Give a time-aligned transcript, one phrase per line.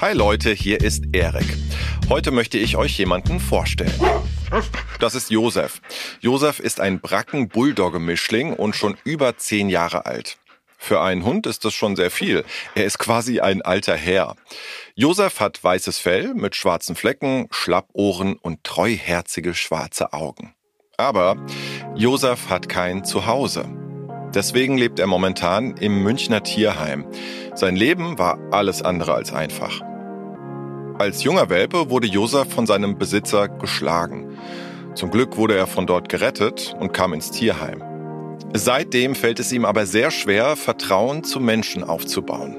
[0.00, 1.56] Hi Leute, hier ist Erik.
[2.08, 3.92] Heute möchte ich euch jemanden vorstellen.
[5.00, 5.80] Das ist Josef.
[6.20, 10.38] Josef ist ein Bracken-Bulldogge-Mischling und schon über zehn Jahre alt.
[10.78, 12.44] Für einen Hund ist das schon sehr viel.
[12.76, 14.36] Er ist quasi ein alter Herr.
[14.94, 20.54] Josef hat weißes Fell mit schwarzen Flecken, Schlappohren und treuherzige schwarze Augen.
[20.96, 21.44] Aber
[21.96, 23.64] Josef hat kein Zuhause.
[24.32, 27.04] Deswegen lebt er momentan im Münchner Tierheim.
[27.54, 29.87] Sein Leben war alles andere als einfach.
[30.98, 34.36] Als junger Welpe wurde Josef von seinem Besitzer geschlagen.
[34.96, 37.84] Zum Glück wurde er von dort gerettet und kam ins Tierheim.
[38.52, 42.56] Seitdem fällt es ihm aber sehr schwer, Vertrauen zu Menschen aufzubauen.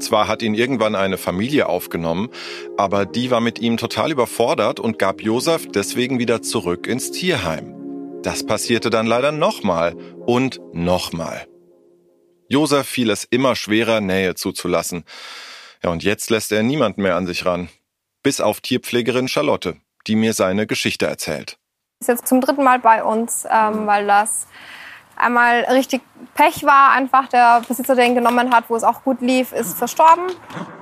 [0.00, 2.28] Zwar hat ihn irgendwann eine Familie aufgenommen,
[2.76, 7.74] aber die war mit ihm total überfordert und gab Josef deswegen wieder zurück ins Tierheim.
[8.22, 11.46] Das passierte dann leider nochmal und nochmal.
[12.48, 15.04] Josef fiel es immer schwerer, Nähe zuzulassen.
[15.82, 17.68] Ja, und jetzt lässt er niemand mehr an sich ran.
[18.22, 19.76] Bis auf Tierpflegerin Charlotte,
[20.06, 21.58] die mir seine Geschichte erzählt.
[22.00, 24.46] Ist jetzt zum dritten Mal bei uns, ähm, weil das
[25.16, 26.02] einmal richtig
[26.34, 26.92] Pech war.
[26.92, 30.26] Einfach der Besitzer, der ihn genommen hat, wo es auch gut lief, ist verstorben.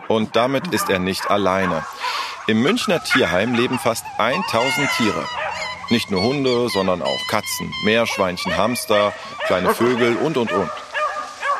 [0.08, 1.84] Und damit ist er nicht alleine.
[2.46, 5.24] Im Münchner Tierheim leben fast 1000 Tiere.
[5.90, 9.12] Nicht nur Hunde, sondern auch Katzen, Meerschweinchen, Hamster,
[9.46, 10.70] kleine Vögel und, und, und.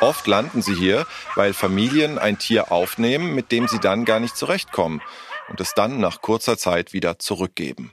[0.01, 4.35] Oft landen sie hier, weil Familien ein Tier aufnehmen, mit dem sie dann gar nicht
[4.35, 5.01] zurechtkommen
[5.49, 7.91] und es dann nach kurzer Zeit wieder zurückgeben.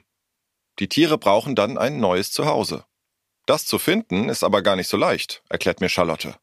[0.79, 2.85] Die Tiere brauchen dann ein neues Zuhause.
[3.45, 6.35] Das zu finden ist aber gar nicht so leicht, erklärt mir Charlotte.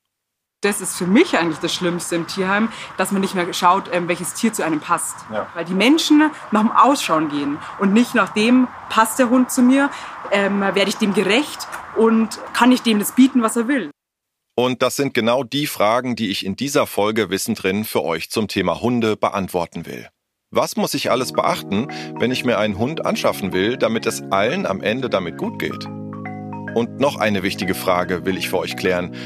[0.63, 4.09] Das ist für mich eigentlich das Schlimmste im Tierheim, dass man nicht mehr schaut, ähm,
[4.09, 5.17] welches Tier zu einem passt.
[5.33, 5.49] Ja.
[5.55, 9.63] Weil die Menschen nach dem Ausschauen gehen und nicht nach dem, passt der Hund zu
[9.63, 9.89] mir,
[10.31, 13.91] ähm, werde ich dem gerecht und kann ich dem das bieten, was er will.
[14.61, 18.29] Und das sind genau die Fragen, die ich in dieser Folge Wissen drin für euch
[18.29, 20.09] zum Thema Hunde beantworten will.
[20.51, 24.67] Was muss ich alles beachten, wenn ich mir einen Hund anschaffen will, damit es allen
[24.67, 25.87] am Ende damit gut geht?
[26.75, 29.17] Und noch eine wichtige Frage will ich für euch klären.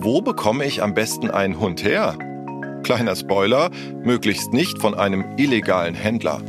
[0.00, 2.18] Wo bekomme ich am besten einen Hund her?
[2.82, 3.70] Kleiner Spoiler,
[4.02, 6.42] möglichst nicht von einem illegalen Händler.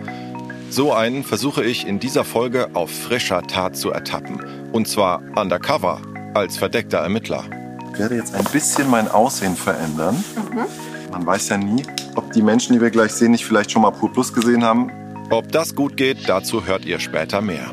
[0.72, 4.44] So einen versuche ich in dieser Folge auf frischer Tat zu ertappen.
[4.72, 6.02] Und zwar undercover,
[6.34, 7.46] als verdeckter Ermittler.
[7.94, 10.24] Ich werde jetzt ein bisschen mein Aussehen verändern.
[10.36, 10.66] Mhm.
[11.12, 11.84] Man weiß ja nie,
[12.16, 14.92] ob die Menschen, die wir gleich sehen, nicht vielleicht schon mal Pur Plus gesehen haben.
[15.30, 17.72] Ob das gut geht, dazu hört ihr später mehr.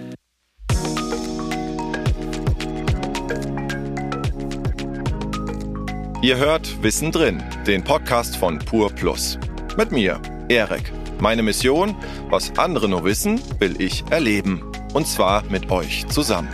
[6.21, 9.39] Ihr hört Wissen drin, den Podcast von Pur Plus.
[9.79, 10.21] Mit mir,
[10.51, 10.93] Erik.
[11.19, 11.97] Meine Mission,
[12.29, 14.71] was andere nur wissen, will ich erleben.
[14.93, 16.51] Und zwar mit euch zusammen.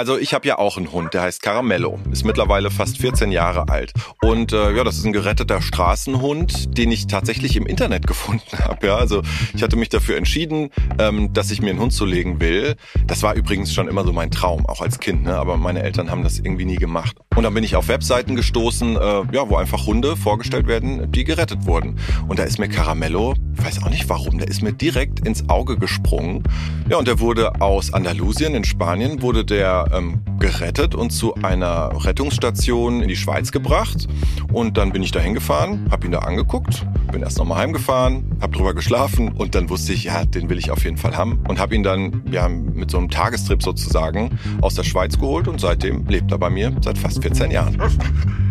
[0.00, 3.68] Also ich habe ja auch einen Hund, der heißt Caramello, ist mittlerweile fast 14 Jahre
[3.68, 3.92] alt.
[4.22, 8.86] Und äh, ja, das ist ein geretteter Straßenhund, den ich tatsächlich im Internet gefunden habe.
[8.86, 9.20] Ja, also
[9.52, 12.76] ich hatte mich dafür entschieden, ähm, dass ich mir einen Hund zulegen will.
[13.06, 15.24] Das war übrigens schon immer so mein Traum, auch als Kind.
[15.24, 15.36] Ne?
[15.36, 17.18] Aber meine Eltern haben das irgendwie nie gemacht.
[17.36, 19.00] Und dann bin ich auf Webseiten gestoßen, äh,
[19.32, 21.98] ja, wo einfach Hunde vorgestellt werden, die gerettet wurden.
[22.26, 25.46] Und da ist mir Caramello, ich weiß auch nicht warum, der ist mir direkt ins
[25.50, 26.42] Auge gesprungen.
[26.88, 32.04] Ja, und der wurde aus Andalusien in Spanien, wurde der ähm, gerettet und zu einer
[32.04, 34.08] Rettungsstation in die Schweiz gebracht.
[34.52, 38.56] Und dann bin ich da hingefahren, habe ihn da angeguckt, bin erst nochmal heimgefahren, habe
[38.56, 41.42] drüber geschlafen und dann wusste ich, ja, den will ich auf jeden Fall haben.
[41.48, 45.60] Und habe ihn dann ja, mit so einem Tagestrip sozusagen aus der Schweiz geholt und
[45.60, 47.80] seitdem lebt er bei mir seit fast 14 Jahren.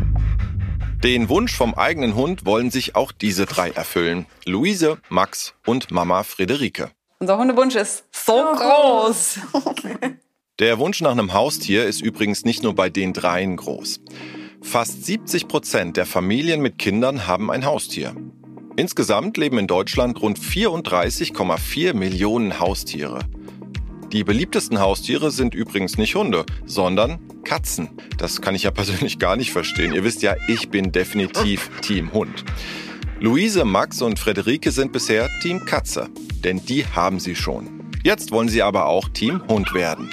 [1.03, 4.25] Den Wunsch vom eigenen Hund wollen sich auch diese drei erfüllen.
[4.45, 6.91] Luise, Max und Mama Friederike.
[7.19, 9.39] Unser Hundewunsch ist so groß.
[10.59, 14.01] Der Wunsch nach einem Haustier ist übrigens nicht nur bei den dreien groß.
[14.61, 18.13] Fast 70 Prozent der Familien mit Kindern haben ein Haustier.
[18.75, 23.19] Insgesamt leben in Deutschland rund 34,4 Millionen Haustiere.
[24.11, 27.91] Die beliebtesten Haustiere sind übrigens nicht Hunde, sondern Katzen.
[28.17, 29.93] Das kann ich ja persönlich gar nicht verstehen.
[29.93, 32.43] Ihr wisst ja, ich bin definitiv Team Hund.
[33.21, 36.09] Luise, Max und Frederike sind bisher Team Katze,
[36.43, 37.91] denn die haben sie schon.
[38.03, 40.09] Jetzt wollen sie aber auch Team Hund werden.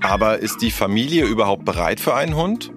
[0.00, 2.70] Aber ist die Familie überhaupt bereit für einen Hund?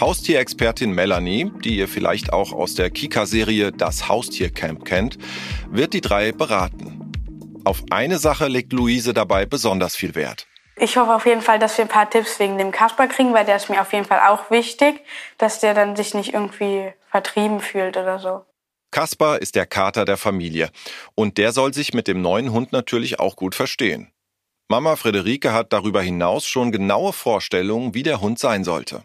[0.00, 5.16] Haustierexpertin Melanie, die ihr vielleicht auch aus der Kika-Serie Das Haustiercamp kennt,
[5.70, 7.12] wird die drei beraten.
[7.64, 10.46] Auf eine Sache legt Luise dabei besonders viel Wert.
[10.76, 13.46] Ich hoffe auf jeden Fall, dass wir ein paar Tipps wegen dem Kasper kriegen, weil
[13.46, 15.00] der ist mir auf jeden Fall auch wichtig,
[15.38, 18.44] dass der dann sich nicht irgendwie vertrieben fühlt oder so.
[18.90, 20.70] Kasper ist der Kater der Familie
[21.14, 24.12] und der soll sich mit dem neuen Hund natürlich auch gut verstehen.
[24.68, 29.04] Mama Friederike hat darüber hinaus schon genaue Vorstellungen, wie der Hund sein sollte.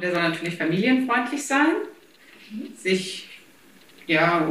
[0.00, 1.74] Der soll natürlich familienfreundlich sein,
[2.76, 3.28] sich
[4.06, 4.46] ja,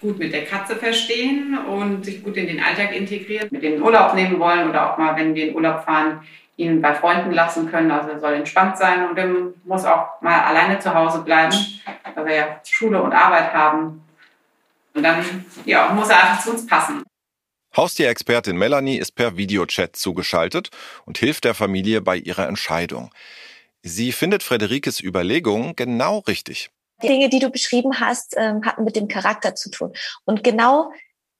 [0.00, 4.14] gut mit der Katze verstehen und sich gut in den Alltag integrieren, mit den Urlaub
[4.14, 6.26] nehmen wollen oder auch mal, wenn wir in Urlaub fahren,
[6.56, 7.90] ihn bei Freunden lassen können.
[7.90, 9.28] Also er soll entspannt sein und er
[9.64, 11.54] muss auch mal alleine zu Hause bleiben,
[12.14, 14.02] weil wir ja Schule und Arbeit haben.
[14.94, 15.22] Und dann
[15.66, 17.02] ja, muss er einfach zu uns passen.
[17.76, 20.70] Haustierexpertin Melanie ist per Videochat zugeschaltet
[21.04, 23.12] und hilft der Familie bei ihrer Entscheidung.
[23.82, 26.70] Sie findet Frederikes Überlegungen genau richtig.
[27.02, 29.92] Die Dinge, die du beschrieben hast, ähm, hatten mit dem Charakter zu tun.
[30.24, 30.90] Und genau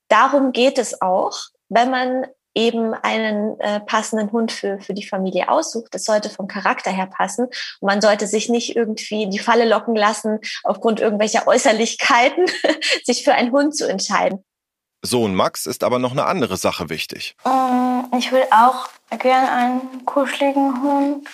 [0.08, 1.38] darum geht es auch,
[1.68, 5.88] wenn man eben einen äh, passenden Hund für, für die Familie aussucht.
[5.94, 7.46] Das sollte vom Charakter her passen.
[7.46, 12.46] Und man sollte sich nicht irgendwie in die Falle locken lassen, aufgrund irgendwelcher Äußerlichkeiten
[13.04, 14.42] sich für einen Hund zu entscheiden.
[15.02, 17.36] Sohn Max ist aber noch eine andere Sache wichtig.
[17.44, 18.88] Ähm, ich will auch
[19.18, 21.28] gerne einen kuscheligen Hund.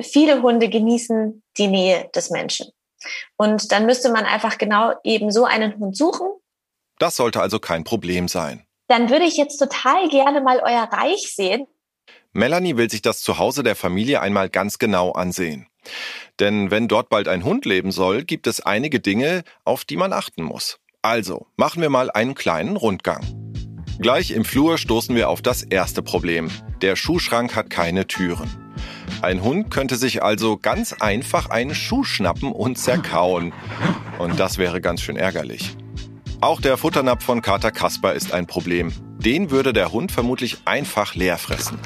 [0.00, 2.68] Viele Hunde genießen die Nähe des Menschen.
[3.36, 6.28] Und dann müsste man einfach genau eben so einen Hund suchen.
[6.98, 11.32] Das sollte also kein Problem sein dann würde ich jetzt total gerne mal euer Reich
[11.34, 11.66] sehen.
[12.32, 15.66] Melanie will sich das Zuhause der Familie einmal ganz genau ansehen.
[16.40, 20.12] Denn wenn dort bald ein Hund leben soll, gibt es einige Dinge, auf die man
[20.12, 20.78] achten muss.
[21.02, 23.24] Also, machen wir mal einen kleinen Rundgang.
[24.00, 26.50] Gleich im Flur stoßen wir auf das erste Problem.
[26.82, 28.50] Der Schuhschrank hat keine Türen.
[29.22, 33.52] Ein Hund könnte sich also ganz einfach einen Schuh schnappen und zerkauen.
[34.18, 35.76] Und das wäre ganz schön ärgerlich.
[36.40, 38.92] Auch der Futternapf von Kater Kasper ist ein Problem.
[39.18, 41.78] Den würde der Hund vermutlich einfach leer fressen.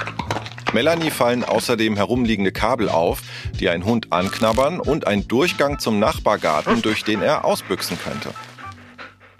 [0.73, 3.21] Melanie fallen außerdem herumliegende Kabel auf,
[3.61, 8.31] die ein Hund anknabbern und ein Durchgang zum Nachbargarten, durch den er ausbüchsen könnte.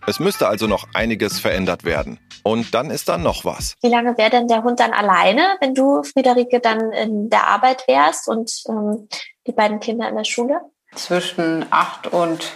[0.05, 2.19] Es müsste also noch einiges verändert werden.
[2.43, 3.77] Und dann ist da noch was.
[3.83, 7.87] Wie lange wäre denn der Hund dann alleine, wenn du, Friederike, dann in der Arbeit
[7.87, 9.09] wärst und ähm,
[9.47, 10.61] die beiden Kinder in der Schule?
[10.97, 12.53] Zwischen 8 und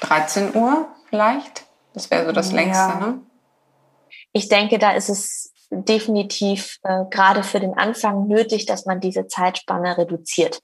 [0.00, 1.66] 13 Uhr vielleicht.
[1.94, 3.00] Das wäre so das längste, ja.
[3.00, 3.20] ne?
[4.32, 9.26] Ich denke, da ist es definitiv äh, gerade für den Anfang nötig, dass man diese
[9.26, 10.62] Zeitspanne reduziert.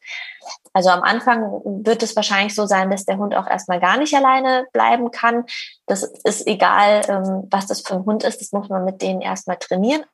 [0.72, 1.42] Also am Anfang
[1.84, 5.44] wird es wahrscheinlich so sein, dass der Hund auch erstmal gar nicht alleine bleiben kann.
[5.86, 8.40] Das ist egal, ähm, was das für ein Hund ist.
[8.40, 10.04] Das muss man mit denen erstmal trainieren.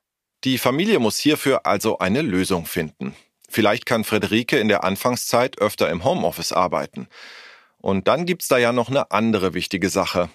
[0.45, 3.15] Die Familie muss hierfür also eine Lösung finden.
[3.49, 7.09] Vielleicht kann Friederike in der Anfangszeit öfter im Homeoffice arbeiten.
[7.79, 10.31] Und dann gibt's da ja noch eine andere wichtige Sache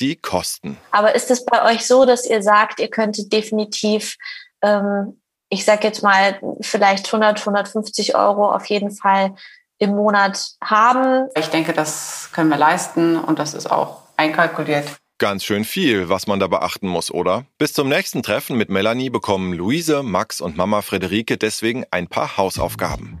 [0.00, 0.76] die Kosten.
[0.90, 4.16] Aber ist es bei euch so, dass ihr sagt, ihr könntet definitiv,
[4.62, 9.34] ähm, ich sage jetzt mal, vielleicht 100, 150 Euro auf jeden Fall
[9.78, 11.28] im Monat haben?
[11.36, 14.86] Ich denke, das können wir leisten und das ist auch einkalkuliert.
[15.18, 17.44] Ganz schön viel, was man da beachten muss, oder?
[17.58, 22.36] Bis zum nächsten Treffen mit Melanie bekommen Luise, Max und Mama Friederike deswegen ein paar
[22.36, 23.18] Hausaufgaben.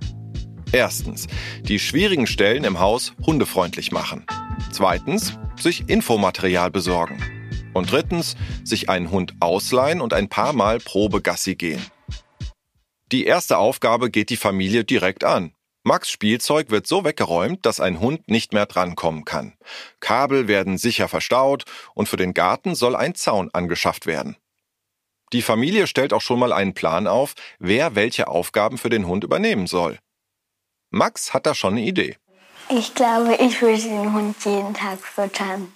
[0.72, 1.28] Erstens,
[1.62, 4.26] die schwierigen Stellen im Haus hundefreundlich machen.
[4.70, 7.22] Zweitens, sich Infomaterial besorgen.
[7.72, 11.84] Und drittens, sich einen Hund ausleihen und ein paar Mal Probe Gassi gehen.
[13.12, 15.54] Die erste Aufgabe geht die Familie direkt an.
[15.84, 19.54] Max Spielzeug wird so weggeräumt, dass ein Hund nicht mehr drankommen kann.
[20.00, 24.36] Kabel werden sicher verstaut und für den Garten soll ein Zaun angeschafft werden.
[25.32, 29.24] Die Familie stellt auch schon mal einen Plan auf, wer welche Aufgaben für den Hund
[29.24, 29.98] übernehmen soll.
[30.90, 32.16] Max hat da schon eine Idee.
[32.70, 35.72] Ich glaube, ich würde den Hund jeden Tag füttern.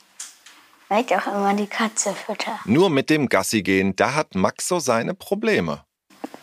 [0.89, 2.59] Weil ich auch immer die Katze fütter.
[2.67, 5.85] Nur mit dem Gassi gehen, da hat Max so seine Probleme.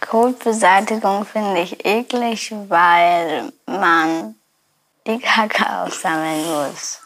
[0.01, 4.36] Kotbeseitigung finde ich eklig, weil man
[5.05, 7.01] die Kacke aufsammeln muss.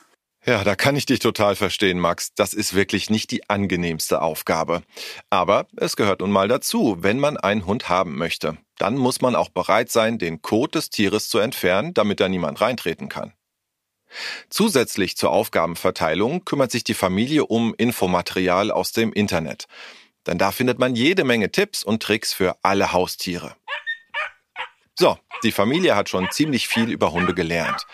[0.45, 2.33] Ja, da kann ich dich total verstehen, Max.
[2.35, 4.83] Das ist wirklich nicht die angenehmste Aufgabe.
[5.29, 8.57] Aber es gehört nun mal dazu, wenn man einen Hund haben möchte.
[8.77, 12.59] Dann muss man auch bereit sein, den Kot des Tieres zu entfernen, damit da niemand
[12.59, 13.33] reintreten kann.
[14.49, 19.67] Zusätzlich zur Aufgabenverteilung kümmert sich die Familie um Infomaterial aus dem Internet.
[20.27, 23.55] Denn da findet man jede Menge Tipps und Tricks für alle Haustiere.
[24.95, 27.87] So, die Familie hat schon ziemlich viel über Hunde gelernt.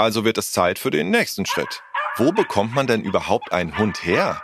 [0.00, 1.82] Also wird es Zeit für den nächsten Schritt.
[2.16, 4.42] Wo bekommt man denn überhaupt einen Hund her?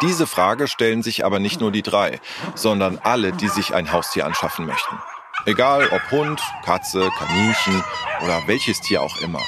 [0.00, 2.20] Diese Frage stellen sich aber nicht nur die drei,
[2.54, 4.96] sondern alle, die sich ein Haustier anschaffen möchten.
[5.44, 7.82] Egal ob Hund, Katze, Kaninchen
[8.22, 9.42] oder welches Tier auch immer.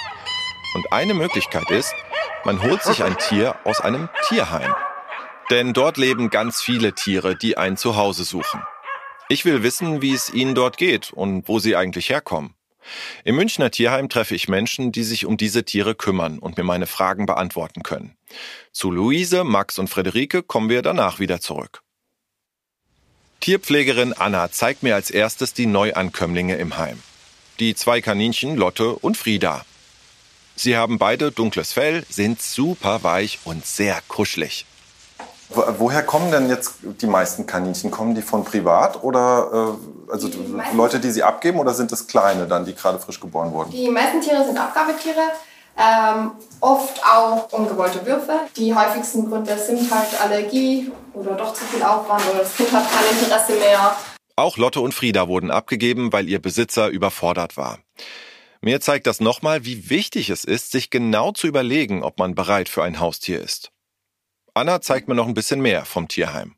[0.74, 1.94] Und eine Möglichkeit ist,
[2.44, 4.74] man holt sich ein Tier aus einem Tierheim.
[5.50, 8.60] Denn dort leben ganz viele Tiere, die ein Zuhause suchen.
[9.28, 12.55] Ich will wissen, wie es ihnen dort geht und wo sie eigentlich herkommen.
[13.24, 16.86] Im Münchner Tierheim treffe ich Menschen, die sich um diese Tiere kümmern und mir meine
[16.86, 18.16] Fragen beantworten können.
[18.72, 21.82] Zu Luise, Max und Friederike kommen wir danach wieder zurück.
[23.40, 27.00] Tierpflegerin Anna zeigt mir als erstes die Neuankömmlinge im Heim.
[27.58, 29.64] die zwei Kaninchen Lotte und Frieda.
[30.56, 34.66] Sie haben beide dunkles Fell, sind super weich und sehr kuschelig.
[35.48, 37.90] Woher kommen denn jetzt die meisten Kaninchen?
[37.90, 39.76] Kommen die von privat oder
[40.08, 40.38] äh, also die
[40.74, 43.70] Leute, die sie abgeben oder sind es kleine dann, die gerade frisch geboren wurden?
[43.70, 45.20] Die meisten Tiere sind Abgabetiere.
[45.78, 48.32] Ähm, oft auch ungewollte Würfe.
[48.56, 52.84] Die häufigsten Gründe sind halt Allergie oder doch zu viel Aufwand oder das Kind hat
[52.90, 53.94] kein Interesse mehr.
[54.36, 57.78] Auch Lotte und Frieda wurden abgegeben, weil ihr Besitzer überfordert war.
[58.62, 62.68] Mir zeigt das nochmal, wie wichtig es ist, sich genau zu überlegen, ob man bereit
[62.68, 63.70] für ein Haustier ist.
[64.56, 66.54] Anna zeigt mir noch ein bisschen mehr vom Tierheim.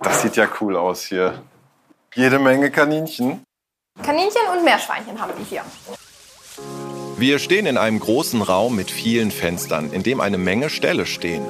[0.00, 1.42] Das sieht ja cool aus hier.
[2.14, 3.42] Jede Menge Kaninchen.
[4.00, 5.64] Kaninchen und Meerschweinchen haben wir hier.
[7.18, 11.44] Wir stehen in einem großen Raum mit vielen Fenstern, in dem eine Menge Ställe stehen.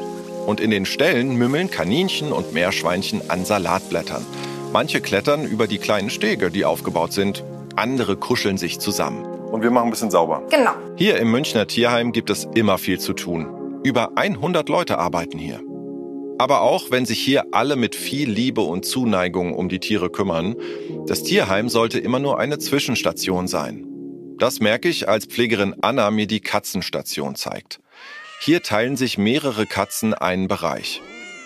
[0.47, 4.25] Und in den Ställen mümmeln Kaninchen und Meerschweinchen an Salatblättern.
[4.73, 7.45] Manche klettern über die kleinen Stege, die aufgebaut sind.
[7.77, 9.27] Andere kuscheln sich zusammen.
[9.27, 10.45] Und wir machen ein bisschen sauber.
[10.49, 10.73] Genau.
[10.97, 13.83] Hier im Münchner Tierheim gibt es immer viel zu tun.
[13.85, 15.61] Über 100 Leute arbeiten hier.
[16.39, 20.57] Aber auch wenn sich hier alle mit viel Liebe und Zuneigung um die Tiere kümmern,
[21.07, 23.87] das Tierheim sollte immer nur eine Zwischenstation sein.
[24.39, 27.81] Das merke ich, als Pflegerin Anna mir die Katzenstation zeigt.
[28.41, 31.01] Hier teilen sich mehrere Katzen einen Bereich.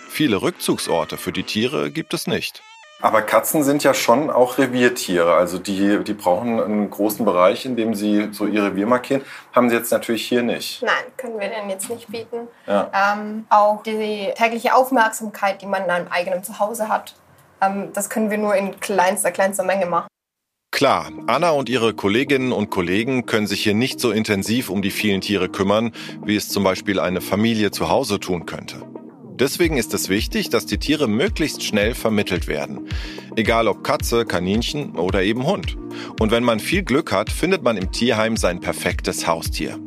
[0.09, 2.63] Viele Rückzugsorte für die Tiere gibt es nicht.
[3.01, 5.35] Aber Katzen sind ja schon auch Reviertiere.
[5.35, 9.23] Also die, die brauchen einen großen Bereich, in dem sie so ihr Revier markieren.
[9.53, 10.83] Haben sie jetzt natürlich hier nicht.
[10.83, 12.49] Nein, können wir denn jetzt nicht bieten.
[12.67, 12.91] Ja.
[12.93, 17.15] Ähm, auch die tägliche Aufmerksamkeit, die man in einem eigenen Zuhause hat,
[17.61, 20.09] ähm, das können wir nur in kleinster, kleinster Menge machen.
[20.71, 24.91] Klar, Anna und ihre Kolleginnen und Kollegen können sich hier nicht so intensiv um die
[24.91, 25.93] vielen Tiere kümmern,
[26.25, 28.83] wie es zum Beispiel eine Familie zu Hause tun könnte.
[29.39, 32.89] Deswegen ist es wichtig, dass die Tiere möglichst schnell vermittelt werden.
[33.37, 35.77] Egal ob Katze, Kaninchen oder eben Hund.
[36.19, 39.79] Und wenn man viel Glück hat, findet man im Tierheim sein perfektes Haustier.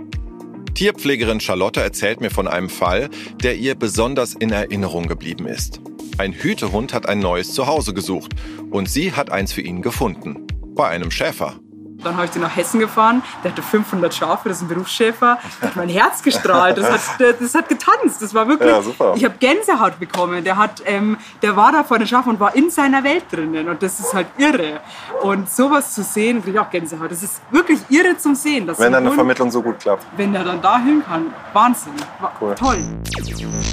[0.73, 3.09] Tierpflegerin Charlotte erzählt mir von einem Fall,
[3.43, 5.81] der ihr besonders in Erinnerung geblieben ist.
[6.17, 8.33] Ein Hütehund hat ein neues Zuhause gesucht
[8.69, 10.47] und sie hat eins für ihn gefunden.
[10.75, 11.59] Bei einem Schäfer.
[12.03, 15.37] Dann habe ich den nach Hessen gefahren, der hatte 500 Schafe, das ist ein Berufsschäfer.
[15.61, 17.01] Da hat mein Herz gestrahlt, das hat,
[17.39, 19.13] das hat getanzt, das war wirklich, Ja, super.
[19.15, 20.43] ich habe Gänsehaut bekommen.
[20.43, 23.67] Der, hat, ähm, der war da vor den Schafen und war in seiner Welt drinnen
[23.69, 24.79] und das ist halt irre.
[25.21, 27.11] Und sowas zu sehen, kriege ich auch Gänsehaut.
[27.11, 28.67] Das ist wirklich irre zum Sehen.
[28.67, 30.05] dass Wenn dann eine Vermittlung so gut klappt.
[30.17, 32.55] wenn er dann dahin kann, Wahnsinn, Wa- Cool.
[32.55, 32.79] toll.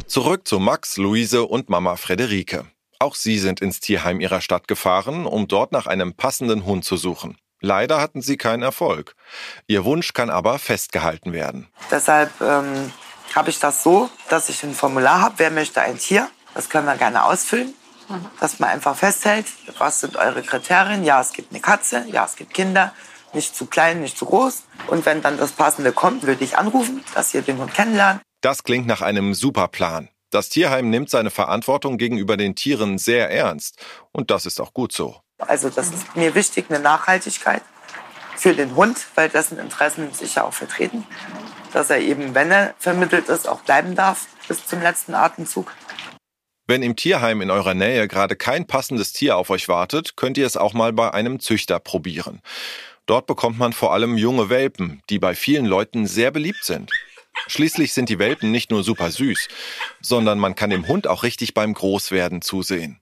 [0.06, 2.64] Zurück zu Max, Luise und Mama Frederike.
[3.00, 6.96] Auch sie sind ins Tierheim ihrer Stadt gefahren, um dort nach einem passenden Hund zu
[6.96, 7.36] suchen.
[7.60, 9.14] Leider hatten sie keinen Erfolg.
[9.66, 11.68] Ihr Wunsch kann aber festgehalten werden.
[11.90, 12.92] Deshalb ähm,
[13.34, 16.28] habe ich das so, dass ich ein Formular habe, wer möchte ein Tier.
[16.54, 17.74] Das können wir gerne ausfüllen.
[18.40, 19.46] Dass man einfach festhält,
[19.76, 21.04] was sind eure Kriterien.
[21.04, 22.94] Ja, es gibt eine Katze, ja, es gibt Kinder.
[23.34, 24.62] Nicht zu klein, nicht zu groß.
[24.86, 28.22] Und wenn dann das Passende kommt, würde ich anrufen, dass ihr den Hund kennenlernt.
[28.40, 30.08] Das klingt nach einem super Plan.
[30.30, 33.76] Das Tierheim nimmt seine Verantwortung gegenüber den Tieren sehr ernst.
[34.12, 35.20] Und das ist auch gut so.
[35.38, 37.62] Also das ist mir wichtig, eine Nachhaltigkeit
[38.36, 41.04] für den Hund, weil dessen Interessen sicher auch vertreten.
[41.72, 45.72] Dass er eben, wenn er vermittelt ist, auch bleiben darf bis zum letzten Atemzug.
[46.66, 50.46] Wenn im Tierheim in eurer Nähe gerade kein passendes Tier auf euch wartet, könnt ihr
[50.46, 52.42] es auch mal bei einem Züchter probieren.
[53.06, 56.90] Dort bekommt man vor allem junge Welpen, die bei vielen Leuten sehr beliebt sind.
[57.46, 59.48] Schließlich sind die Welpen nicht nur super süß,
[60.02, 63.00] sondern man kann dem Hund auch richtig beim Großwerden zusehen.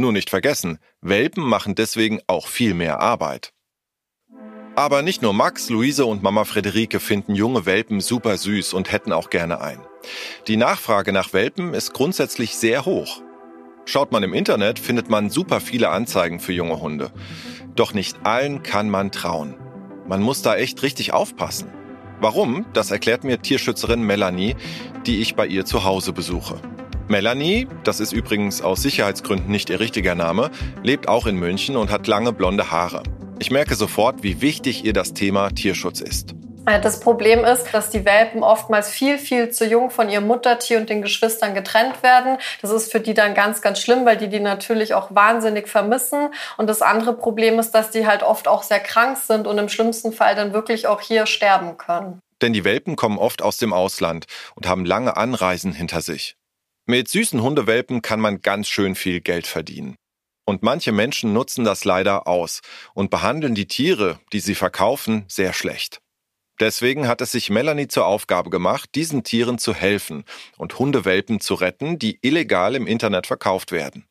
[0.00, 3.52] Nur nicht vergessen, Welpen machen deswegen auch viel mehr Arbeit.
[4.74, 9.12] Aber nicht nur Max, Luise und Mama Frederike finden junge Welpen super süß und hätten
[9.12, 9.84] auch gerne einen.
[10.46, 13.20] Die Nachfrage nach Welpen ist grundsätzlich sehr hoch.
[13.84, 17.12] Schaut man im Internet, findet man super viele Anzeigen für junge Hunde.
[17.76, 19.58] Doch nicht allen kann man trauen.
[20.08, 21.70] Man muss da echt richtig aufpassen.
[22.22, 22.64] Warum?
[22.72, 24.56] Das erklärt mir Tierschützerin Melanie,
[25.04, 26.58] die ich bei ihr zu Hause besuche.
[27.10, 30.48] Melanie, das ist übrigens aus Sicherheitsgründen nicht ihr richtiger Name,
[30.84, 33.02] lebt auch in München und hat lange blonde Haare.
[33.40, 36.36] Ich merke sofort, wie wichtig ihr das Thema Tierschutz ist.
[36.66, 40.88] Das Problem ist, dass die Welpen oftmals viel, viel zu jung von ihrem Muttertier und
[40.88, 42.38] den Geschwistern getrennt werden.
[42.62, 46.28] Das ist für die dann ganz, ganz schlimm, weil die die natürlich auch wahnsinnig vermissen.
[46.58, 49.68] Und das andere Problem ist, dass die halt oft auch sehr krank sind und im
[49.68, 52.20] schlimmsten Fall dann wirklich auch hier sterben können.
[52.40, 56.36] Denn die Welpen kommen oft aus dem Ausland und haben lange Anreisen hinter sich.
[56.90, 59.94] Mit süßen Hundewelpen kann man ganz schön viel Geld verdienen.
[60.44, 62.62] Und manche Menschen nutzen das leider aus
[62.94, 66.00] und behandeln die Tiere, die sie verkaufen, sehr schlecht.
[66.58, 70.24] Deswegen hat es sich Melanie zur Aufgabe gemacht, diesen Tieren zu helfen
[70.58, 74.08] und Hundewelpen zu retten, die illegal im Internet verkauft werden.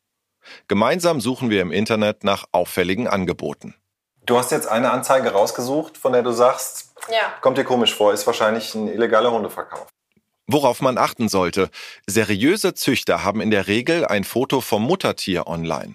[0.66, 3.74] Gemeinsam suchen wir im Internet nach auffälligen Angeboten.
[4.24, 7.34] Du hast jetzt eine Anzeige rausgesucht, von der du sagst, Ja.
[7.42, 9.86] kommt dir komisch vor, ist wahrscheinlich ein illegaler Hundeverkauf.
[10.52, 11.70] Worauf man achten sollte,
[12.08, 15.94] seriöse Züchter haben in der Regel ein Foto vom Muttertier online.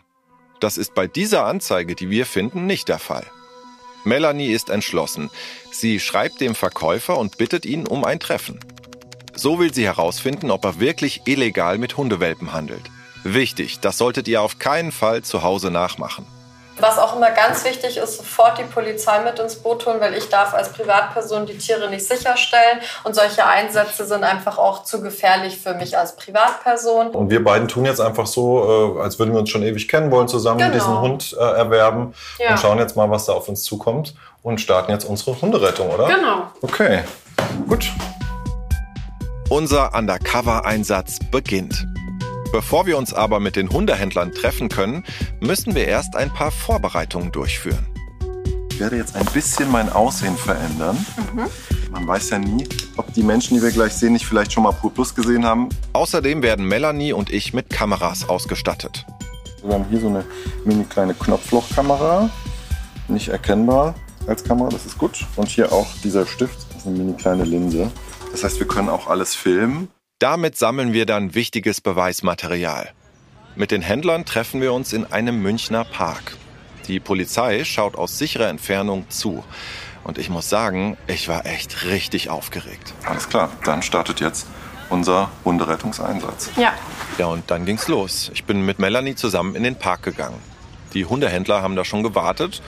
[0.62, 3.26] Das ist bei dieser Anzeige, die wir finden, nicht der Fall.
[4.06, 5.30] Melanie ist entschlossen.
[5.74, 8.62] Sie schreibt dem Verkäufer und bittet ihn um ein Treffen.
[9.36, 12.84] So will sie herausfinden, ob er wirklich illegal mit Hundewelpen handelt.
[13.26, 16.26] Wichtig, das solltet ihr auf keinen Fall zu Hause nachmachen.
[16.80, 20.28] Was auch immer ganz wichtig ist, sofort die Polizei mit ins Boot holen, weil ich
[20.28, 25.58] darf als Privatperson die Tiere nicht sicherstellen und solche Einsätze sind einfach auch zu gefährlich
[25.58, 27.12] für mich als Privatperson.
[27.12, 30.12] Und wir beiden tun jetzt einfach so, äh, als würden wir uns schon ewig kennen
[30.12, 30.74] wollen, zusammen Genau.
[30.74, 32.52] diesen Hund äh, erwerben Ja.
[32.52, 34.14] und schauen jetzt mal, was da auf uns zukommt
[34.44, 36.08] und starten jetzt unsere Hunderettung, oder?
[36.08, 36.44] Genau.
[36.62, 37.04] Okay,
[37.70, 37.90] gut.
[39.50, 41.86] Unser Undercover-Einsatz beginnt.
[42.56, 45.04] Bevor wir uns aber mit den Hundehändlern treffen können,
[45.42, 47.86] müssen wir erst ein paar Vorbereitungen durchführen.
[48.72, 51.06] Ich werde jetzt ein bisschen mein Aussehen verändern.
[51.34, 51.48] Mhm.
[51.92, 54.72] Man weiß ja nie, ob die Menschen, die wir gleich sehen, nicht vielleicht schon mal
[54.72, 55.68] Pur Plus gesehen haben.
[55.92, 59.06] Außerdem werden Melanie und ich mit Kameras ausgestattet.
[59.62, 60.24] Wir haben hier so eine
[60.64, 62.30] mini kleine Knopflochkamera,
[63.10, 63.96] nicht erkennbar
[64.28, 65.28] als Kamera, das ist gut.
[65.36, 67.92] Und hier auch dieser Stift, das ist eine mini kleine Linse.
[68.32, 69.90] Das heißt, wir können auch alles filmen.
[70.20, 72.90] Damit sammeln wir dann wichtiges Beweismaterial.
[73.58, 76.38] Mit den Händlern treffen wir uns in einem Münchner Park.
[76.88, 79.44] Die Polizei schaut aus sicherer Entfernung zu.
[80.06, 82.94] Und ich muss sagen, ich war echt richtig aufgeregt.
[83.04, 84.48] Alles klar, dann startet jetzt
[84.90, 86.52] unser Hunderettungseinsatz.
[86.56, 86.74] Ja.
[87.18, 88.32] Ja, und dann ging's los.
[88.34, 90.40] Ich bin mit Melanie zusammen in den Park gegangen.
[90.94, 92.62] Die Hundehändler haben da schon gewartet.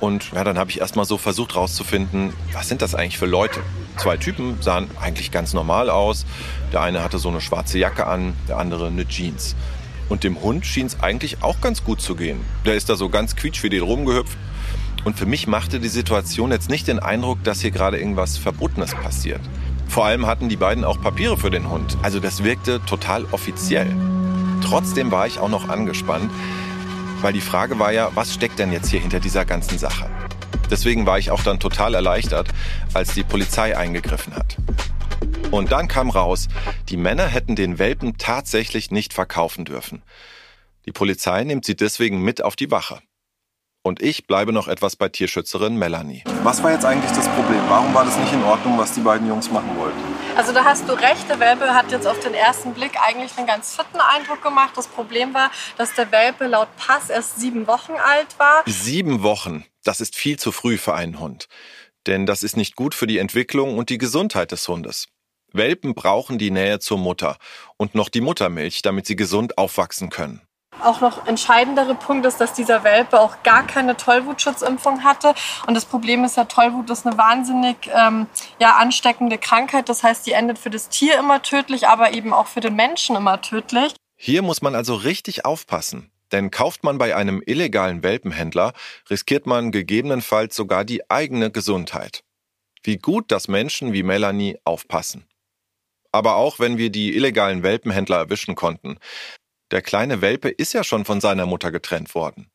[0.00, 3.26] Und ja, dann habe ich erst mal so versucht rauszufinden, was sind das eigentlich für
[3.26, 3.60] Leute?
[3.98, 6.24] Zwei Typen sahen eigentlich ganz normal aus.
[6.72, 9.56] Der eine hatte so eine schwarze Jacke an, der andere eine Jeans.
[10.08, 12.40] Und dem Hund schien es eigentlich auch ganz gut zu gehen.
[12.64, 14.36] Der ist da so ganz quietschfidel rumgehüpft.
[15.04, 18.94] Und für mich machte die Situation jetzt nicht den Eindruck, dass hier gerade irgendwas Verbotenes
[18.94, 19.40] passiert.
[19.88, 21.96] Vor allem hatten die beiden auch Papiere für den Hund.
[22.02, 23.88] Also das wirkte total offiziell.
[24.62, 26.30] Trotzdem war ich auch noch angespannt,
[27.22, 30.08] weil die Frage war ja, was steckt denn jetzt hier hinter dieser ganzen Sache?
[30.70, 32.48] Deswegen war ich auch dann total erleichtert,
[32.94, 34.56] als die Polizei eingegriffen hat.
[35.50, 36.46] Und dann kam raus,
[36.88, 40.02] die Männer hätten den Welpen tatsächlich nicht verkaufen dürfen.
[40.86, 43.00] Die Polizei nimmt sie deswegen mit auf die Wache.
[43.82, 46.22] Und ich bleibe noch etwas bei Tierschützerin Melanie.
[46.44, 47.60] Was war jetzt eigentlich das Problem?
[47.68, 49.98] Warum war das nicht in Ordnung, was die beiden Jungs machen wollten?
[50.36, 53.48] Also da hast du recht, der Welpe hat jetzt auf den ersten Blick eigentlich einen
[53.48, 54.74] ganz fitten Eindruck gemacht.
[54.76, 58.62] Das Problem war, dass der Welpe laut Pass erst sieben Wochen alt war.
[58.66, 61.48] Sieben Wochen, das ist viel zu früh für einen Hund.
[62.06, 65.08] Denn das ist nicht gut für die Entwicklung und die Gesundheit des Hundes.
[65.52, 67.36] Welpen brauchen die Nähe zur Mutter
[67.76, 70.42] und noch die Muttermilch, damit sie gesund aufwachsen können.
[70.82, 75.34] Auch noch entscheidendere Punkt ist, dass dieser Welpe auch gar keine Tollwutschutzimpfung hatte.
[75.66, 78.26] Und das Problem ist ja, Tollwut ist eine wahnsinnig ähm,
[78.58, 79.88] ja, ansteckende Krankheit.
[79.88, 83.16] Das heißt, die endet für das Tier immer tödlich, aber eben auch für den Menschen
[83.16, 83.94] immer tödlich.
[84.16, 86.10] Hier muss man also richtig aufpassen.
[86.32, 88.72] Denn kauft man bei einem illegalen Welpenhändler,
[89.10, 92.22] riskiert man gegebenenfalls sogar die eigene Gesundheit.
[92.82, 95.26] Wie gut, dass Menschen wie Melanie aufpassen.
[96.12, 98.98] Aber auch wenn wir die illegalen Welpenhändler erwischen konnten,
[99.70, 102.50] der kleine Welpe ist ja schon von seiner Mutter getrennt worden.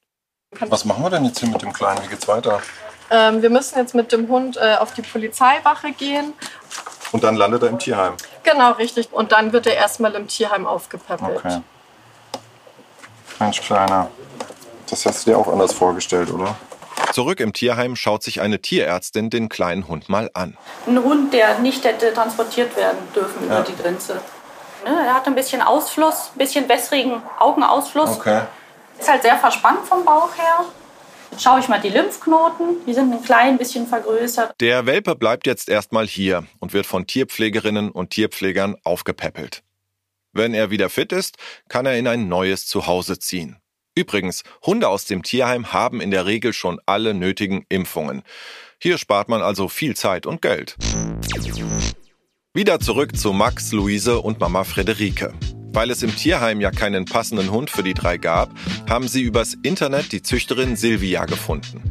[0.60, 2.04] Was machen wir denn jetzt hier mit dem Kleinen?
[2.04, 2.62] Wie geht's weiter?
[3.10, 6.34] Ähm, wir müssen jetzt mit dem Hund äh, auf die Polizeiwache gehen.
[7.12, 8.14] Und dann landet er im Tierheim.
[8.44, 9.12] Genau, richtig.
[9.12, 11.38] Und dann wird er erstmal im Tierheim aufgepäppelt.
[11.38, 11.62] Okay.
[13.40, 14.10] Mensch, Kleiner.
[14.90, 16.56] Das hast du dir auch anders vorgestellt, oder?
[17.14, 20.58] Zurück im Tierheim schaut sich eine Tierärztin den kleinen Hund mal an.
[20.88, 23.62] Ein Hund, der nicht hätte transportiert werden dürfen über Ja.
[23.62, 24.22] die Grenze.
[24.84, 28.18] Ne, er hat ein bisschen Ausfluss, ein bisschen wässrigen Augenausfluss.
[28.18, 28.42] Okay.
[29.00, 30.66] Ist halt sehr verspannt vom Bauch her.
[31.32, 32.86] Jetzt schaue ich mal die Lymphknoten.
[32.86, 34.54] Die sind ein klein bisschen vergrößert.
[34.62, 39.64] Der Welpe bleibt jetzt erstmal hier und wird von Tierpflegerinnen und Tierpflegern aufgepäppelt.
[40.34, 41.38] Wenn er wieder fit ist,
[41.68, 43.58] kann er in ein neues Zuhause ziehen.
[43.96, 48.24] Übrigens, Hunde aus dem Tierheim haben in der Regel schon alle nötigen Impfungen.
[48.78, 50.76] Hier spart man also viel Zeit und Geld.
[52.54, 55.34] Wieder zurück zu Max, Luise und Mama Frederike.
[55.72, 58.50] Weil es im Tierheim ja keinen passenden Hund für die drei gab,
[58.90, 61.82] haben sie übers Internet die Züchterin Silvia gefunden.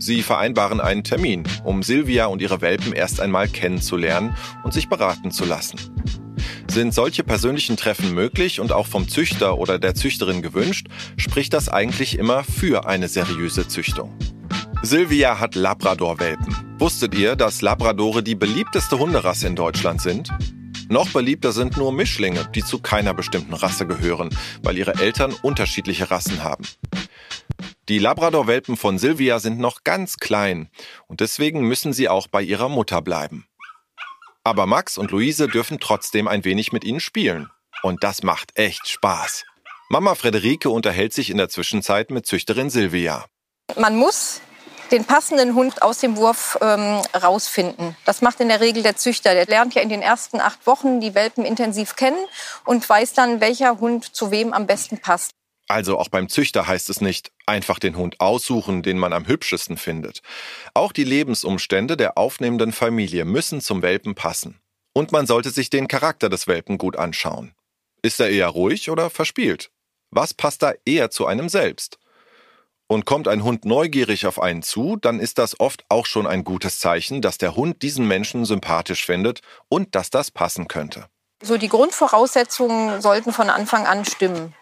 [0.00, 5.30] Sie vereinbaren einen Termin, um Silvia und ihre Welpen erst einmal kennenzulernen und sich beraten
[5.30, 5.78] zu lassen.
[6.74, 11.68] Sind solche persönlichen Treffen möglich und auch vom Züchter oder der Züchterin gewünscht, spricht das
[11.68, 14.12] eigentlich immer für eine seriöse Züchtung.
[14.82, 16.74] Silvia hat Labrador-Welpen.
[16.80, 20.30] Wusstet ihr, dass Labradore die beliebteste Hunderasse in Deutschland sind?
[20.88, 24.30] Noch beliebter sind nur Mischlinge, die zu keiner bestimmten Rasse gehören,
[24.64, 26.64] weil ihre Eltern unterschiedliche Rassen haben.
[27.88, 30.68] Die Labrador-Welpen von Silvia sind noch ganz klein
[31.06, 33.46] und deswegen müssen sie auch bei ihrer Mutter bleiben.
[34.46, 37.50] Aber Max und Luise dürfen trotzdem ein wenig mit ihnen spielen.
[37.82, 39.44] Und das macht echt Spaß.
[39.88, 43.24] Mama Frederike unterhält sich in der Zwischenzeit mit Züchterin Silvia.
[43.76, 44.42] Man muss
[44.90, 47.96] den passenden Hund aus dem Wurf ähm, rausfinden.
[48.04, 49.32] Das macht in der Regel der Züchter.
[49.32, 52.22] Der lernt ja in den ersten acht Wochen die Welpen intensiv kennen
[52.66, 55.30] und weiß dann, welcher Hund zu wem am besten passt.
[55.66, 59.76] Also auch beim Züchter heißt es nicht einfach den Hund aussuchen, den man am hübschesten
[59.76, 60.20] findet.
[60.74, 64.60] Auch die Lebensumstände der aufnehmenden Familie müssen zum Welpen passen.
[64.92, 67.54] Und man sollte sich den Charakter des Welpen gut anschauen.
[68.02, 69.70] Ist er eher ruhig oder verspielt?
[70.10, 71.98] Was passt da eher zu einem selbst?
[72.86, 76.44] Und kommt ein Hund neugierig auf einen zu, dann ist das oft auch schon ein
[76.44, 81.08] gutes Zeichen, dass der Hund diesen Menschen sympathisch findet und dass das passen könnte.
[81.44, 84.54] So die Grundvoraussetzungen sollten von Anfang an stimmen.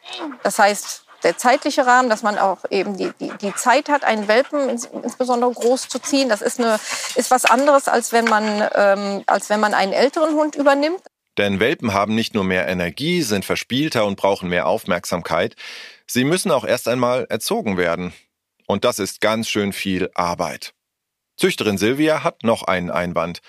[0.43, 4.27] Das heißt, der zeitliche Rahmen, dass man auch eben die, die, die Zeit hat, einen
[4.27, 6.81] Welpen ins, insbesondere groß zu ziehen, das ist, eine,
[7.15, 11.01] ist was anderes, als wenn, man, ähm, als wenn man einen älteren Hund übernimmt.
[11.39, 15.55] Denn Welpen haben nicht nur mehr Energie, sind verspielter und brauchen mehr Aufmerksamkeit.
[16.07, 18.13] Sie müssen auch erst einmal erzogen werden.
[18.67, 20.75] Und das ist ganz schön viel Arbeit.
[21.37, 23.41] Züchterin Silvia hat noch einen Einwand.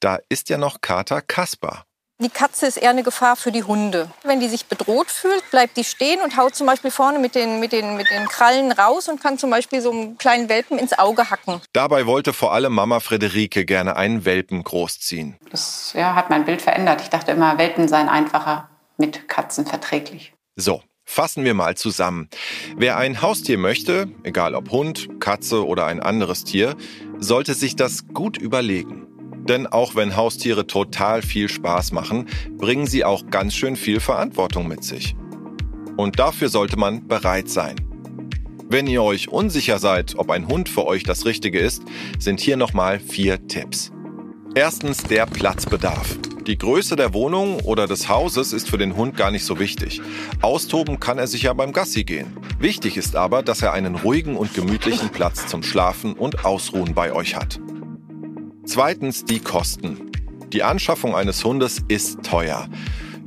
[0.00, 1.85] Da ist ja noch Kater Kaspar.
[2.18, 4.10] Die Katze ist eher eine Gefahr für die Hunde.
[4.24, 7.60] Wenn die sich bedroht fühlt, bleibt die stehen und haut zum Beispiel vorne mit den,
[7.60, 10.98] mit den, mit den Krallen raus und kann zum Beispiel so einen kleinen Welpen ins
[10.98, 11.60] Auge hacken.
[11.74, 15.36] Dabei wollte vor allem Mama Frederike gerne einen Welpen großziehen.
[15.50, 17.02] Das ja, hat mein Bild verändert.
[17.02, 20.32] Ich dachte immer, Welpen seien einfacher mit Katzen verträglich.
[20.56, 22.28] So, Fassen wir mal zusammen.
[22.76, 26.74] Wer ein Haustier möchte, egal ob Hund, Katze oder ein anderes Tier,
[27.18, 29.06] sollte sich das gut überlegen.
[29.48, 34.66] Denn auch wenn Haustiere total viel Spaß machen, bringen sie auch ganz schön viel Verantwortung
[34.66, 35.14] mit sich.
[35.96, 37.76] Und dafür sollte man bereit sein.
[38.68, 41.82] Wenn ihr euch unsicher seid, ob ein Hund für euch das Richtige ist,
[42.18, 43.92] sind hier nochmal vier Tipps.
[44.56, 46.18] Erstens der Platzbedarf.
[46.46, 50.00] Die Größe der Wohnung oder des Hauses ist für den Hund gar nicht so wichtig.
[50.42, 52.36] Austoben kann er sich ja beim Gassi gehen.
[52.58, 57.12] Wichtig ist aber, dass er einen ruhigen und gemütlichen Platz zum Schlafen und Ausruhen bei
[57.12, 57.60] euch hat.
[58.66, 60.10] Zweitens die Kosten.
[60.52, 62.68] Die Anschaffung eines Hundes ist teuer.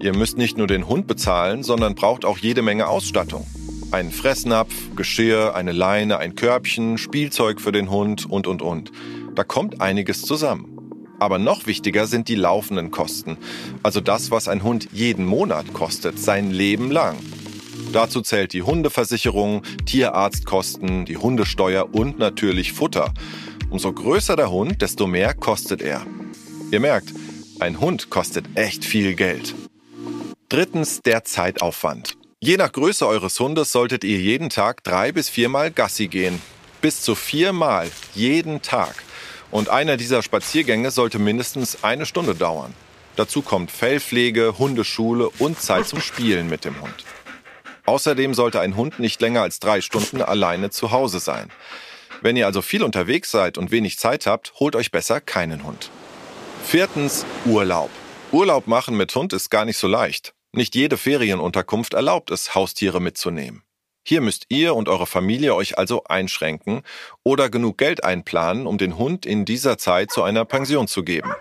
[0.02, 3.48] Ihr müsst nicht nur den Hund bezahlen, sondern braucht auch jede Menge Ausstattung.
[3.92, 8.92] Einen Fressnapf, Geschirr, eine Leine, ein Körbchen, Spielzeug für den Hund und, und, und.
[9.34, 10.78] Da kommt einiges zusammen.
[11.20, 13.38] Aber noch wichtiger sind die laufenden Kosten.
[13.82, 17.16] Also das, was ein Hund jeden Monat kostet, sein Leben lang.
[17.94, 23.14] Dazu zählt die Hundeversicherung, Tierarztkosten, die Hundesteuer und natürlich Futter.
[23.70, 26.06] Umso größer der Hund, desto mehr kostet er.
[26.72, 27.14] Ihr merkt,
[27.60, 29.54] ein Hund kostet echt viel Geld.
[30.50, 32.18] Drittens der Zeitaufwand.
[32.40, 36.42] Je nach Größe eures Hundes solltet ihr jeden Tag drei bis viermal Gassi gehen.
[36.82, 38.96] Bis zu viermal jeden Tag.
[39.52, 42.74] Und einer dieser Spaziergänge sollte mindestens eine Stunde dauern.
[43.18, 47.04] Dazu kommt Fellpflege, Hundeschule und Zeit zum Spielen mit dem Hund.
[47.86, 51.52] Außerdem sollte ein Hund nicht länger als drei Stunden alleine zu Hause sein.
[52.22, 55.90] Wenn ihr also viel unterwegs seid und wenig Zeit habt, holt euch besser keinen Hund.
[56.64, 57.90] Viertens, Urlaub.
[58.32, 60.34] Urlaub machen mit Hund ist gar nicht so leicht.
[60.52, 63.64] Nicht jede Ferienunterkunft erlaubt es, Haustiere mitzunehmen.
[64.04, 66.82] Hier müsst ihr und eure Familie euch also einschränken
[67.24, 71.32] oder genug Geld einplanen, um den Hund in dieser Zeit zu einer Pension zu geben.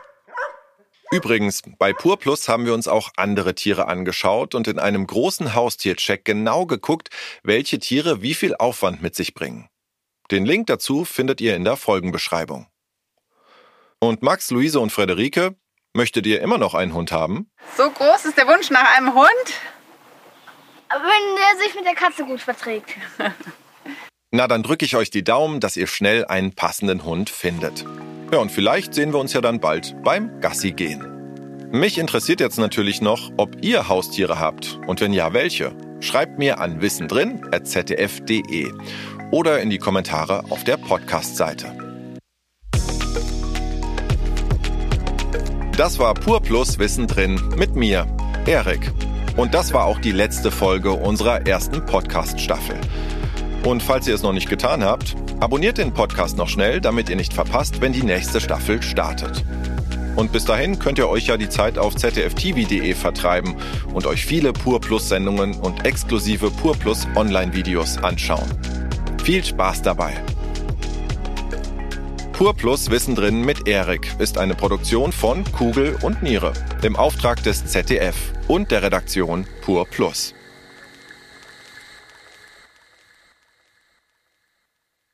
[1.11, 6.25] Übrigens, bei PurPlus haben wir uns auch andere Tiere angeschaut und in einem großen Haustiercheck
[6.25, 7.09] genau geguckt,
[7.43, 9.69] welche Tiere wie viel Aufwand mit sich bringen.
[10.31, 12.67] Den Link dazu findet ihr in der Folgenbeschreibung.
[13.99, 15.57] Und Max, Luise und Frederike,
[15.95, 17.51] möchtet ihr immer noch einen Hund haben?
[17.77, 19.29] So groß ist der Wunsch nach einem Hund?
[20.91, 22.91] Wenn der sich mit der Katze gut verträgt.
[24.31, 27.87] Na, dann drücke ich euch die Daumen, dass ihr schnell einen passenden Hund findet.
[28.31, 31.15] Ja, und vielleicht sehen wir uns ja dann bald beim Gassi gehen.
[31.71, 35.75] Mich interessiert jetzt natürlich noch, ob ihr Haustiere habt und wenn ja, welche.
[36.01, 38.73] Schreibt mir an wissendrin.zdf.de
[39.31, 41.73] oder in die Kommentare auf der Podcast-Seite.
[45.77, 48.07] Das war Pur Plus Wissen drin mit mir,
[48.47, 48.93] Erik.
[49.37, 52.77] Und das war auch die letzte Folge unserer ersten Podcast-Staffel.
[53.65, 57.17] Und falls ihr es noch nicht getan habt, abonniert den Podcast noch schnell, damit ihr
[57.17, 59.45] nicht verpasst, wenn die nächste Staffel startet.
[60.17, 63.55] Und bis dahin könnt ihr euch ja die Zeit auf zdftv.de vertreiben
[63.95, 68.49] und euch viele Pur Plus Sendungen und exklusive Pur Plus Online-Videos anschauen.
[69.29, 70.15] Viel Spaß dabei!
[72.33, 77.43] Pur Plus Wissen drin mit Erik ist eine Produktion von Kugel und Niere im Auftrag
[77.43, 80.35] des ZDF und der Redaktion Pur Plus.